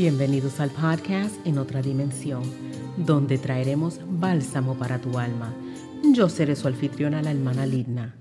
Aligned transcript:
Bienvenidos 0.00 0.60
al 0.60 0.70
podcast 0.70 1.46
En 1.46 1.58
otra 1.58 1.82
dimensión, 1.82 2.42
donde 2.96 3.36
traeremos 3.36 4.00
bálsamo 4.08 4.78
para 4.78 4.98
tu 4.98 5.18
alma. 5.18 5.52
Yo 6.14 6.30
seré 6.30 6.56
su 6.56 6.68
anfitriona, 6.68 7.20
la 7.20 7.32
hermana 7.32 7.66
Lidna. 7.66 8.16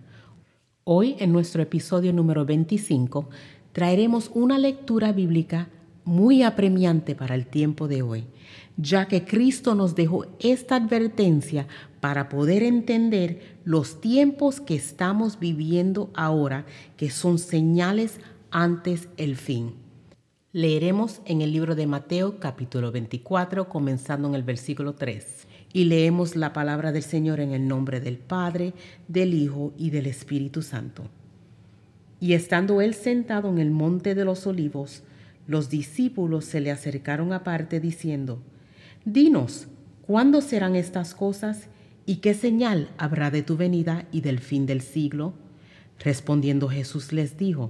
Hoy, 0.84 1.16
en 1.20 1.32
nuestro 1.32 1.62
episodio 1.62 2.12
número 2.12 2.46
25, 2.46 3.30
traeremos 3.72 4.30
una 4.34 4.58
lectura 4.58 5.14
bíblica 5.14 5.70
muy 6.04 6.44
apremiante 6.44 7.16
para 7.16 7.34
el 7.34 7.48
tiempo 7.48 7.88
de 7.88 8.02
hoy, 8.02 8.26
ya 8.76 9.08
que 9.08 9.24
Cristo 9.24 9.74
nos 9.74 9.96
dejó 9.96 10.26
esta 10.42 10.76
advertencia 10.76 11.66
para 12.02 12.28
poder 12.28 12.62
entender 12.62 13.62
los 13.64 14.02
tiempos 14.02 14.60
que 14.60 14.76
estamos 14.76 15.40
viviendo 15.40 16.10
ahora, 16.14 16.66
que 16.98 17.10
son 17.10 17.40
señales 17.40 18.20
antes 18.52 19.08
el 19.16 19.38
fin. 19.38 19.76
Leeremos 20.52 21.22
en 21.26 21.44
el 21.44 21.52
libro 21.52 21.76
de 21.76 21.86
Mateo 21.86 22.40
capítulo 22.40 22.92
24, 22.92 23.70
comenzando 23.70 24.28
en 24.28 24.34
el 24.34 24.42
versículo 24.42 24.96
3. 24.96 25.46
Y 25.74 25.84
leemos 25.84 26.36
la 26.36 26.54
palabra 26.54 26.92
del 26.92 27.04
Señor 27.04 27.40
en 27.40 27.52
el 27.52 27.68
nombre 27.68 28.00
del 28.00 28.18
Padre, 28.18 28.74
del 29.08 29.36
Hijo 29.36 29.74
y 29.78 29.92
del 29.92 30.08
Espíritu 30.08 30.64
Santo. 30.64 31.04
Y 32.20 32.34
estando 32.34 32.82
él 32.82 32.96
sentado 32.96 33.48
en 33.50 33.60
el 33.60 33.70
monte 33.70 34.16
de 34.16 34.26
los 34.26 34.48
olivos, 34.48 35.04
los 35.46 35.70
discípulos 35.70 36.46
se 36.46 36.62
le 36.62 36.72
acercaron 36.72 37.32
aparte 37.32 37.80
diciendo, 37.80 38.42
Dinos, 39.06 39.68
¿cuándo 40.02 40.42
serán 40.42 40.76
estas 40.76 41.14
cosas 41.14 41.68
y 42.08 42.16
qué 42.16 42.34
señal 42.34 42.90
habrá 42.98 43.30
de 43.30 43.44
tu 43.44 43.56
venida 43.56 44.08
y 44.12 44.22
del 44.22 44.40
fin 44.40 44.66
del 44.66 44.82
siglo? 44.82 45.36
Respondiendo 46.00 46.70
Jesús 46.70 47.14
les 47.14 47.38
dijo, 47.38 47.70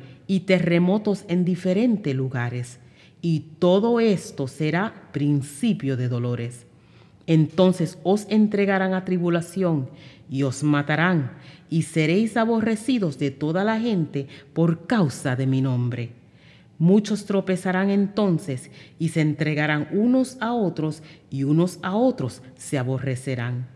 y 0.31 0.39
terremotos 0.39 1.25
en 1.27 1.43
diferentes 1.43 2.15
lugares, 2.15 2.79
y 3.21 3.41
todo 3.59 3.99
esto 3.99 4.47
será 4.47 5.09
principio 5.11 5.97
de 5.97 6.07
dolores. 6.07 6.67
Entonces 7.27 7.97
os 8.03 8.27
entregarán 8.29 8.93
a 8.93 9.03
tribulación 9.03 9.89
y 10.29 10.43
os 10.43 10.63
matarán, 10.63 11.33
y 11.69 11.81
seréis 11.81 12.37
aborrecidos 12.37 13.19
de 13.19 13.31
toda 13.31 13.65
la 13.65 13.77
gente 13.77 14.29
por 14.53 14.87
causa 14.87 15.35
de 15.35 15.47
mi 15.47 15.59
nombre. 15.61 16.11
Muchos 16.79 17.25
tropezarán 17.25 17.89
entonces 17.89 18.71
y 18.99 19.09
se 19.09 19.19
entregarán 19.19 19.89
unos 19.91 20.37
a 20.39 20.53
otros, 20.53 21.03
y 21.29 21.43
unos 21.43 21.77
a 21.81 21.97
otros 21.97 22.41
se 22.55 22.77
aborrecerán. 22.77 23.67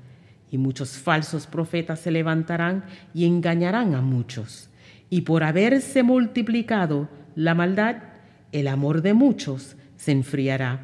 Y 0.49 0.57
muchos 0.57 0.91
falsos 0.91 1.47
profetas 1.47 1.99
se 1.99 2.11
levantarán 2.11 2.85
y 3.13 3.25
engañarán 3.25 3.93
a 3.93 3.99
muchos 3.99 4.69
y 5.15 5.21
por 5.21 5.45
haberse 5.45 6.03
multiplicado 6.03 7.07
la 7.35 7.55
maldad, 7.55 8.03
el 8.51 8.67
amor 8.67 9.01
de 9.01 9.13
muchos 9.13 9.77
se 9.95 10.11
enfriará. 10.11 10.81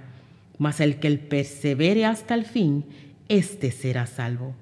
Mas 0.58 0.80
el 0.80 1.02
que 1.02 1.18
persevere 1.18 2.06
hasta 2.06 2.34
el 2.34 2.46
fin, 2.46 2.86
éste 3.28 3.72
será 3.72 4.06
salvo. 4.06 4.56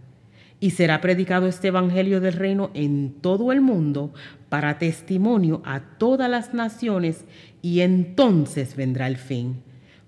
Y 0.60 0.72
será 0.72 1.02
predicado 1.02 1.46
este 1.46 1.68
Evangelio 1.68 2.20
del 2.20 2.34
reino 2.34 2.72
en 2.74 3.14
todo 3.22 3.52
el 3.52 3.62
mundo 3.62 4.12
para 4.50 4.80
testimonio 4.80 5.62
a 5.64 5.82
todas 5.82 6.32
las 6.32 6.56
naciones, 6.56 7.26
y 7.62 7.82
entonces 7.82 8.76
vendrá 8.76 9.06
el 9.06 9.18
fin. 9.18 9.62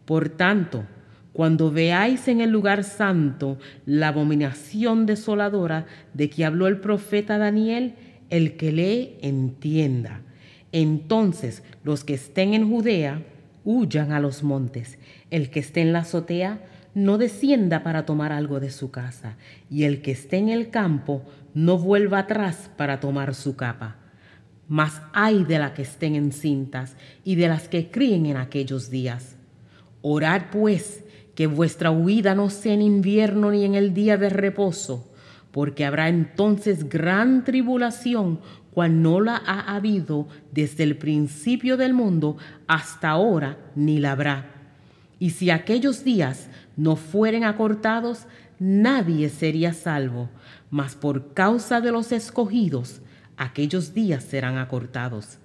Por 0.06 0.30
tanto, 0.30 0.86
cuando 1.34 1.70
veáis 1.70 2.28
en 2.28 2.42
el 2.42 2.50
lugar 2.50 2.84
santo 2.84 3.60
la 3.86 4.08
abominación 4.08 5.06
desoladora 5.06 5.86
de 6.16 6.32
que 6.32 6.46
habló 6.46 6.66
el 6.66 6.80
profeta 6.80 7.38
Daniel, 7.38 7.94
el 8.32 8.56
que 8.56 8.72
lee 8.72 9.18
entienda. 9.22 10.22
Entonces 10.72 11.62
los 11.84 12.04
que 12.04 12.16
estén 12.16 12.56
en 12.56 12.68
Judea 12.68 13.22
huyan 13.64 14.14
a 14.14 14.20
los 14.20 14.42
montes. 14.42 14.98
El 15.30 15.52
que 15.52 15.60
esté 15.60 15.82
en 15.82 15.94
la 15.94 16.00
azotea 16.00 16.66
no 16.96 17.18
descienda 17.18 17.84
para 17.84 18.06
tomar 18.06 18.32
algo 18.32 18.60
de 18.60 18.72
su 18.72 18.90
casa. 18.90 19.36
Y 19.70 19.84
el 19.84 20.02
que 20.02 20.12
esté 20.12 20.38
en 20.38 20.50
el 20.50 20.70
campo 20.70 21.24
no 21.54 21.78
vuelva 21.78 22.20
atrás 22.20 22.72
para 22.78 23.00
tomar 23.02 23.36
su 23.36 23.56
capa. 23.56 23.98
Mas 24.68 25.02
hay 25.12 25.44
de 25.44 25.60
las 25.60 25.72
que 25.72 25.82
estén 25.82 26.16
encintas 26.16 26.96
y 27.26 27.36
de 27.36 27.50
las 27.50 27.68
que 27.68 27.92
críen 27.92 28.26
en 28.26 28.38
aquellos 28.38 28.90
días. 28.90 29.36
Orad 30.02 30.44
pues 30.52 31.04
que 31.36 31.48
vuestra 31.48 31.92
huida 31.92 32.34
no 32.34 32.50
sea 32.50 32.74
en 32.74 32.82
invierno 32.82 33.52
ni 33.52 33.66
en 33.66 33.76
el 33.76 33.94
día 33.94 34.18
de 34.18 34.30
reposo 34.30 35.11
porque 35.52 35.86
habrá 35.86 36.10
entonces 36.10 36.88
gran 36.90 37.44
tribulación 37.44 38.40
cual 38.72 39.02
no 39.02 39.20
la 39.20 39.36
ha 39.36 39.76
habido 39.76 40.28
desde 40.52 40.84
el 40.84 40.98
principio 40.98 41.76
del 41.78 41.94
mundo 41.94 42.38
hasta 42.68 43.10
ahora, 43.10 43.58
ni 43.76 44.00
la 44.00 44.14
habrá. 44.14 44.46
Y 45.20 45.32
si 45.32 45.50
aquellos 45.50 46.04
días 46.04 46.50
no 46.78 46.96
fueren 46.96 47.44
acortados, 47.44 48.28
nadie 48.60 49.30
sería 49.30 49.74
salvo, 49.74 50.30
mas 50.70 50.96
por 50.96 51.34
causa 51.34 51.82
de 51.82 51.92
los 51.92 52.12
escogidos, 52.12 53.02
aquellos 53.36 53.94
días 53.94 54.24
serán 54.24 54.58
acortados. 54.58 55.38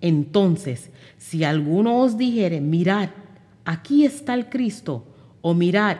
Entonces, 0.00 0.90
si 1.16 1.44
alguno 1.44 2.00
os 2.00 2.18
dijere, 2.18 2.60
mirad, 2.60 3.10
aquí 3.64 4.04
está 4.04 4.34
el 4.34 4.48
Cristo, 4.48 5.06
o 5.40 5.54
mirad, 5.54 5.96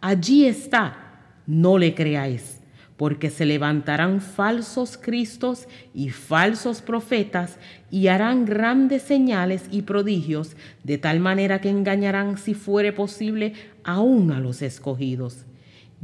allí 0.00 0.44
está, 0.44 1.22
no 1.46 1.78
le 1.78 1.94
creáis 1.94 2.57
porque 2.98 3.30
se 3.30 3.46
levantarán 3.46 4.20
falsos 4.20 4.98
cristos 4.98 5.68
y 5.94 6.10
falsos 6.10 6.82
profetas 6.82 7.56
y 7.92 8.08
harán 8.08 8.44
grandes 8.44 9.02
señales 9.02 9.66
y 9.70 9.82
prodigios, 9.82 10.56
de 10.82 10.98
tal 10.98 11.20
manera 11.20 11.60
que 11.60 11.70
engañarán, 11.70 12.38
si 12.38 12.54
fuere 12.54 12.92
posible, 12.92 13.52
aún 13.84 14.32
a 14.32 14.40
los 14.40 14.62
escogidos. 14.62 15.46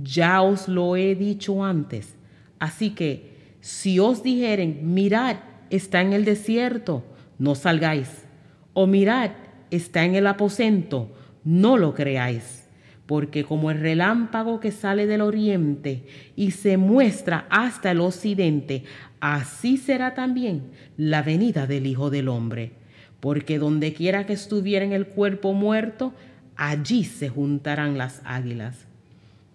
Ya 0.01 0.41
os 0.41 0.69
lo 0.69 0.97
he 0.97 1.17
dicho 1.17 1.65
antes. 1.65 2.15
Así 2.61 2.91
que, 2.91 3.35
si 3.61 3.99
os 3.99 4.23
dijeren, 4.23 4.95
mirad, 4.95 5.39
está 5.71 6.01
en 6.01 6.13
el 6.13 6.25
desierto, 6.25 7.03
no 7.41 7.57
salgáis. 7.57 8.25
O 8.73 8.87
mirad, 8.87 9.33
está 9.73 10.05
en 10.05 10.15
el 10.15 10.29
aposento, 10.29 11.11
no 11.43 11.77
lo 11.77 11.93
creáis 11.93 12.64
porque 13.07 13.45
como 13.45 13.71
el 13.71 13.81
relámpago 13.81 14.61
que 14.61 14.73
sale 14.73 15.07
del 15.07 15.21
oriente 15.21 16.05
y 16.37 16.53
se 16.53 16.77
muestra 16.77 17.47
hasta 17.51 17.91
el 17.91 18.01
occidente, 18.01 18.85
así 19.21 19.77
será 19.77 20.15
también 20.15 20.63
la 20.97 21.23
venida 21.23 21.67
del 21.67 21.87
Hijo 21.87 22.11
del 22.11 22.29
Hombre. 22.29 22.73
Porque 23.21 23.59
donde 23.59 23.93
quiera 23.93 24.27
que 24.27 24.33
estuviera 24.33 24.85
en 24.85 24.93
el 24.93 25.07
cuerpo 25.07 25.53
muerto, 25.53 26.15
allí 26.57 27.05
se 27.05 27.29
juntarán 27.29 27.99
las 27.99 28.23
águilas. 28.25 28.87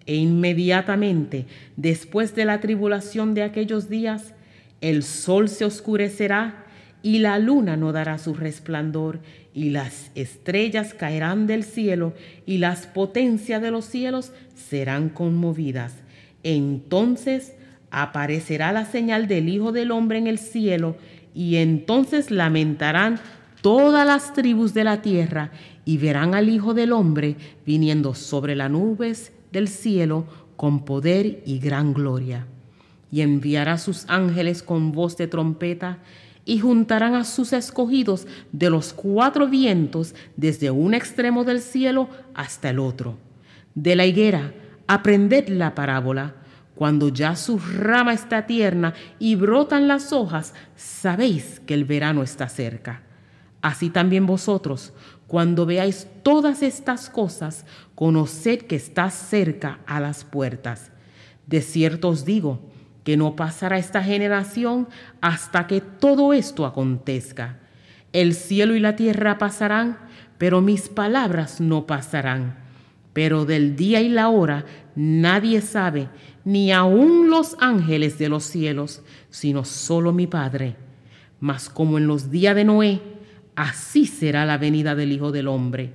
E 0.06 0.16
inmediatamente, 0.16 1.46
después 1.76 2.34
de 2.34 2.44
la 2.44 2.60
tribulación 2.60 3.34
de 3.34 3.42
aquellos 3.42 3.88
días, 3.88 4.34
el 4.80 5.02
sol 5.02 5.48
se 5.48 5.64
oscurecerá 5.64 6.66
y 7.02 7.18
la 7.18 7.38
luna 7.38 7.76
no 7.76 7.92
dará 7.92 8.18
su 8.18 8.34
resplandor, 8.34 9.20
y 9.54 9.70
las 9.70 10.10
estrellas 10.14 10.94
caerán 10.94 11.46
del 11.46 11.64
cielo, 11.64 12.14
y 12.46 12.58
las 12.58 12.86
potencias 12.86 13.62
de 13.62 13.70
los 13.70 13.84
cielos 13.84 14.32
serán 14.54 15.08
conmovidas. 15.08 15.94
Entonces 16.42 17.54
aparecerá 17.90 18.72
la 18.72 18.84
señal 18.84 19.28
del 19.28 19.48
Hijo 19.48 19.72
del 19.72 19.90
Hombre 19.90 20.18
en 20.18 20.26
el 20.26 20.38
cielo, 20.38 20.96
y 21.34 21.56
entonces 21.56 22.30
lamentarán 22.30 23.18
todas 23.62 24.06
las 24.06 24.32
tribus 24.32 24.74
de 24.74 24.84
la 24.84 25.02
tierra, 25.02 25.50
y 25.84 25.98
verán 25.98 26.34
al 26.34 26.48
Hijo 26.48 26.74
del 26.74 26.92
Hombre 26.92 27.36
viniendo 27.66 28.14
sobre 28.14 28.54
las 28.54 28.70
nubes 28.70 29.32
del 29.52 29.68
cielo 29.68 30.26
con 30.56 30.84
poder 30.84 31.42
y 31.46 31.58
gran 31.58 31.94
gloria. 31.94 32.46
Y 33.10 33.22
enviará 33.22 33.78
sus 33.78 34.04
ángeles 34.08 34.62
con 34.62 34.92
voz 34.92 35.16
de 35.16 35.26
trompeta, 35.26 35.98
y 36.44 36.60
juntarán 36.60 37.14
a 37.14 37.24
sus 37.24 37.52
escogidos 37.52 38.26
de 38.52 38.70
los 38.70 38.92
cuatro 38.92 39.48
vientos 39.48 40.14
desde 40.36 40.70
un 40.70 40.94
extremo 40.94 41.44
del 41.44 41.60
cielo 41.60 42.08
hasta 42.34 42.70
el 42.70 42.78
otro. 42.78 43.18
De 43.74 43.96
la 43.96 44.06
higuera, 44.06 44.52
aprended 44.86 45.48
la 45.48 45.74
parábola. 45.74 46.34
Cuando 46.74 47.10
ya 47.10 47.36
su 47.36 47.58
rama 47.58 48.14
está 48.14 48.46
tierna 48.46 48.94
y 49.18 49.34
brotan 49.34 49.86
las 49.86 50.12
hojas, 50.12 50.54
sabéis 50.76 51.60
que 51.60 51.74
el 51.74 51.84
verano 51.84 52.22
está 52.22 52.48
cerca. 52.48 53.02
Así 53.60 53.90
también 53.90 54.26
vosotros, 54.26 54.92
Cuando 55.26 55.64
veáis 55.64 56.08
todas 56.24 56.60
estas 56.60 57.08
cosas, 57.08 57.64
conoced 57.94 58.62
que 58.62 58.74
está 58.74 59.10
cerca 59.10 59.78
a 59.86 60.00
las 60.00 60.24
puertas. 60.24 60.90
De 61.46 61.62
cierto 61.62 62.08
os 62.08 62.24
digo 62.24 62.69
que 63.04 63.16
no 63.16 63.36
pasará 63.36 63.78
esta 63.78 64.02
generación 64.02 64.88
hasta 65.20 65.66
que 65.66 65.80
todo 65.80 66.32
esto 66.32 66.66
acontezca. 66.66 67.58
El 68.12 68.34
cielo 68.34 68.74
y 68.74 68.80
la 68.80 68.96
tierra 68.96 69.38
pasarán, 69.38 69.98
pero 70.38 70.60
mis 70.60 70.88
palabras 70.88 71.60
no 71.60 71.86
pasarán. 71.86 72.58
Pero 73.12 73.44
del 73.44 73.76
día 73.76 74.00
y 74.00 74.08
la 74.08 74.28
hora 74.28 74.64
nadie 74.94 75.60
sabe, 75.60 76.08
ni 76.44 76.72
aun 76.72 77.30
los 77.30 77.56
ángeles 77.60 78.18
de 78.18 78.28
los 78.28 78.44
cielos, 78.44 79.02
sino 79.30 79.64
solo 79.64 80.12
mi 80.12 80.26
Padre. 80.26 80.76
Mas 81.40 81.68
como 81.68 81.98
en 81.98 82.06
los 82.06 82.30
días 82.30 82.54
de 82.54 82.64
Noé, 82.64 83.00
así 83.56 84.06
será 84.06 84.44
la 84.44 84.58
venida 84.58 84.94
del 84.94 85.12
Hijo 85.12 85.32
del 85.32 85.48
Hombre. 85.48 85.92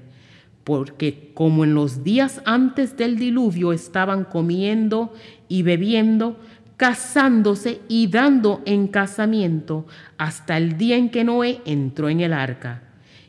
Porque 0.63 1.31
como 1.35 1.63
en 1.63 1.75
los 1.75 2.03
días 2.03 2.41
antes 2.45 2.97
del 2.97 3.17
diluvio 3.17 3.71
estaban 3.71 4.23
comiendo 4.23 5.13
y 5.47 5.61
bebiendo, 5.61 6.39
casándose 6.77 7.81
y 7.87 8.07
dando 8.07 8.61
en 8.65 8.87
casamiento 8.87 9.85
hasta 10.17 10.57
el 10.57 10.77
día 10.77 10.97
en 10.97 11.09
que 11.09 11.23
Noé 11.23 11.61
entró 11.65 12.09
en 12.09 12.21
el 12.21 12.33
arca. 12.33 12.83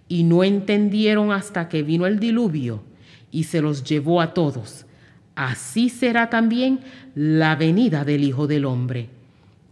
Y 0.09 0.25
no 0.25 0.45
entendieron 0.45 1.33
hasta 1.33 1.69
que 1.69 1.83
vino 1.83 2.07
el 2.07 2.21
diluvio 2.21 2.83
y 3.31 3.45
se 3.45 3.61
los 3.61 3.85
llevó 3.85 4.21
a 4.21 4.35
todos. 4.35 4.87
Así 5.35 5.89
será 5.89 6.31
también 6.31 6.81
la 7.15 7.57
venida 7.57 8.05
del 8.05 8.25
Hijo 8.25 8.47
del 8.47 8.65
Hombre. 8.65 9.11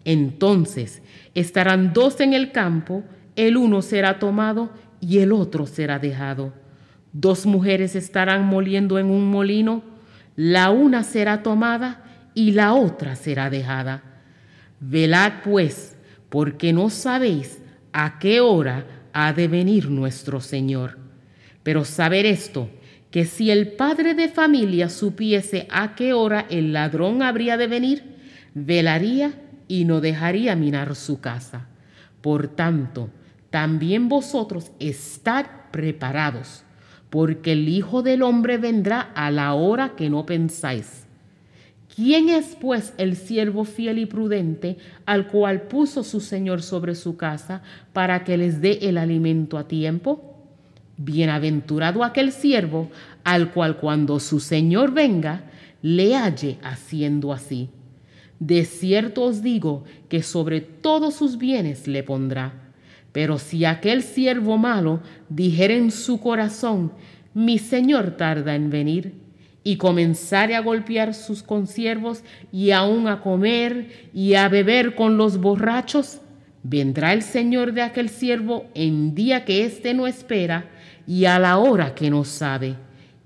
Entonces 0.04 1.02
estarán 1.34 1.92
dos 1.92 2.20
en 2.20 2.34
el 2.34 2.52
campo, 2.52 3.04
el 3.36 3.56
uno 3.56 3.80
será 3.80 4.18
tomado 4.18 4.70
y 5.00 5.18
el 5.18 5.32
otro 5.32 5.66
será 5.66 5.98
dejado. 5.98 6.52
Dos 7.12 7.46
mujeres 7.46 7.96
estarán 7.96 8.44
moliendo 8.44 8.98
en 8.98 9.06
un 9.06 9.30
molino, 9.30 9.82
la 10.36 10.70
una 10.70 11.04
será 11.04 11.42
tomada 11.42 12.03
y 12.34 12.52
la 12.52 12.74
otra 12.74 13.16
será 13.16 13.50
dejada. 13.50 14.02
Velad 14.80 15.42
pues, 15.44 15.96
porque 16.28 16.72
no 16.72 16.90
sabéis 16.90 17.62
a 17.92 18.18
qué 18.18 18.40
hora 18.40 18.86
ha 19.12 19.32
de 19.32 19.48
venir 19.48 19.88
nuestro 19.88 20.40
Señor. 20.40 20.98
Pero 21.62 21.84
saber 21.84 22.26
esto, 22.26 22.68
que 23.10 23.24
si 23.24 23.50
el 23.50 23.72
padre 23.72 24.14
de 24.14 24.28
familia 24.28 24.88
supiese 24.88 25.68
a 25.70 25.94
qué 25.94 26.12
hora 26.12 26.46
el 26.50 26.72
ladrón 26.72 27.22
habría 27.22 27.56
de 27.56 27.68
venir, 27.68 28.16
velaría 28.54 29.40
y 29.68 29.84
no 29.84 30.00
dejaría 30.00 30.56
minar 30.56 30.96
su 30.96 31.20
casa. 31.20 31.68
Por 32.20 32.48
tanto, 32.48 33.10
también 33.50 34.08
vosotros 34.08 34.72
estad 34.80 35.46
preparados, 35.70 36.64
porque 37.08 37.52
el 37.52 37.68
Hijo 37.68 38.02
del 38.02 38.22
Hombre 38.22 38.58
vendrá 38.58 39.00
a 39.00 39.30
la 39.30 39.54
hora 39.54 39.94
que 39.96 40.10
no 40.10 40.26
pensáis. 40.26 41.03
¿Quién 41.94 42.28
es 42.28 42.56
pues 42.60 42.92
el 42.98 43.14
siervo 43.14 43.64
fiel 43.64 43.98
y 43.98 44.06
prudente 44.06 44.78
al 45.06 45.28
cual 45.28 45.62
puso 45.62 46.02
su 46.02 46.20
Señor 46.20 46.62
sobre 46.62 46.96
su 46.96 47.16
casa 47.16 47.62
para 47.92 48.24
que 48.24 48.36
les 48.36 48.60
dé 48.60 48.80
el 48.82 48.98
alimento 48.98 49.58
a 49.58 49.68
tiempo? 49.68 50.34
Bienaventurado 50.96 52.02
aquel 52.02 52.32
siervo 52.32 52.90
al 53.22 53.52
cual 53.52 53.76
cuando 53.76 54.18
su 54.18 54.40
Señor 54.40 54.92
venga, 54.92 55.44
le 55.82 56.16
halle 56.16 56.58
haciendo 56.62 57.32
así. 57.32 57.68
De 58.40 58.64
cierto 58.64 59.22
os 59.22 59.42
digo 59.42 59.84
que 60.08 60.22
sobre 60.22 60.60
todos 60.60 61.14
sus 61.14 61.38
bienes 61.38 61.86
le 61.86 62.02
pondrá. 62.02 62.54
Pero 63.12 63.38
si 63.38 63.64
aquel 63.64 64.02
siervo 64.02 64.58
malo 64.58 65.00
dijere 65.28 65.76
en 65.76 65.92
su 65.92 66.18
corazón, 66.18 66.92
mi 67.32 67.58
señor 67.58 68.16
tarda 68.16 68.56
en 68.56 68.70
venir, 68.70 69.14
y 69.64 69.76
comenzare 69.76 70.54
a 70.54 70.60
golpear 70.60 71.14
sus 71.14 71.42
consiervos 71.42 72.22
y 72.52 72.70
aún 72.70 73.08
a 73.08 73.22
comer 73.22 74.10
y 74.12 74.34
a 74.34 74.48
beber 74.48 74.94
con 74.94 75.16
los 75.16 75.38
borrachos, 75.38 76.20
vendrá 76.62 77.14
el 77.14 77.22
señor 77.22 77.72
de 77.72 77.82
aquel 77.82 78.10
siervo 78.10 78.66
en 78.74 79.14
día 79.14 79.44
que 79.44 79.64
éste 79.64 79.94
no 79.94 80.06
espera 80.06 80.70
y 81.06 81.24
a 81.24 81.38
la 81.38 81.58
hora 81.58 81.94
que 81.94 82.10
no 82.10 82.24
sabe, 82.24 82.76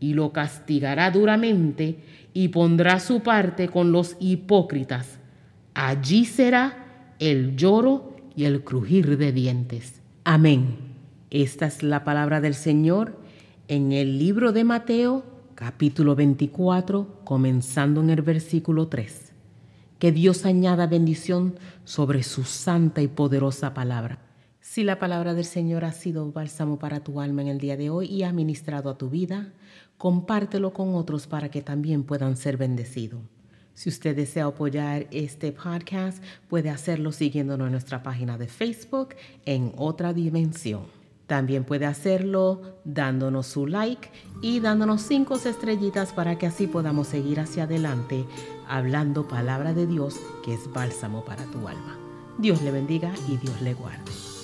y 0.00 0.14
lo 0.14 0.32
castigará 0.32 1.10
duramente 1.10 1.98
y 2.32 2.48
pondrá 2.48 3.00
su 3.00 3.20
parte 3.20 3.68
con 3.68 3.90
los 3.90 4.16
hipócritas. 4.20 5.18
Allí 5.74 6.24
será 6.24 7.14
el 7.18 7.56
lloro 7.56 8.16
y 8.36 8.44
el 8.44 8.62
crujir 8.62 9.18
de 9.18 9.32
dientes. 9.32 10.00
Amén. 10.24 10.76
Esta 11.30 11.66
es 11.66 11.82
la 11.82 12.04
palabra 12.04 12.40
del 12.40 12.54
Señor 12.54 13.18
en 13.66 13.92
el 13.92 14.18
libro 14.18 14.52
de 14.52 14.64
Mateo, 14.64 15.24
capítulo 15.58 16.14
24, 16.14 17.24
comenzando 17.24 18.00
en 18.00 18.10
el 18.10 18.22
versículo 18.22 18.86
3. 18.86 19.32
Que 19.98 20.12
Dios 20.12 20.46
añada 20.46 20.86
bendición 20.86 21.58
sobre 21.82 22.22
su 22.22 22.44
santa 22.44 23.02
y 23.02 23.08
poderosa 23.08 23.74
palabra. 23.74 24.20
Si 24.60 24.84
la 24.84 25.00
palabra 25.00 25.34
del 25.34 25.44
Señor 25.44 25.84
ha 25.84 25.90
sido 25.90 26.30
bálsamo 26.30 26.78
para 26.78 27.00
tu 27.00 27.20
alma 27.20 27.42
en 27.42 27.48
el 27.48 27.58
día 27.58 27.76
de 27.76 27.90
hoy 27.90 28.06
y 28.06 28.22
ha 28.22 28.32
ministrado 28.32 28.88
a 28.88 28.98
tu 28.98 29.10
vida, 29.10 29.52
compártelo 29.96 30.72
con 30.72 30.94
otros 30.94 31.26
para 31.26 31.50
que 31.50 31.60
también 31.60 32.04
puedan 32.04 32.36
ser 32.36 32.56
bendecidos. 32.56 33.22
Si 33.74 33.88
usted 33.88 34.14
desea 34.14 34.44
apoyar 34.44 35.08
este 35.10 35.50
podcast, 35.50 36.22
puede 36.48 36.70
hacerlo 36.70 37.10
siguiéndonos 37.10 37.66
en 37.66 37.72
nuestra 37.72 38.04
página 38.04 38.38
de 38.38 38.46
Facebook 38.46 39.16
en 39.44 39.72
otra 39.76 40.12
dimensión. 40.12 40.97
También 41.28 41.64
puede 41.64 41.84
hacerlo 41.84 42.62
dándonos 42.84 43.46
su 43.46 43.66
like 43.66 44.10
y 44.40 44.60
dándonos 44.60 45.02
cinco 45.02 45.36
estrellitas 45.36 46.14
para 46.14 46.38
que 46.38 46.46
así 46.46 46.66
podamos 46.66 47.06
seguir 47.06 47.38
hacia 47.38 47.64
adelante 47.64 48.24
hablando 48.66 49.28
palabra 49.28 49.74
de 49.74 49.86
Dios 49.86 50.16
que 50.42 50.54
es 50.54 50.72
bálsamo 50.72 51.24
para 51.26 51.44
tu 51.44 51.68
alma. 51.68 51.98
Dios 52.38 52.62
le 52.62 52.70
bendiga 52.70 53.12
y 53.28 53.36
Dios 53.36 53.60
le 53.60 53.74
guarde. 53.74 54.37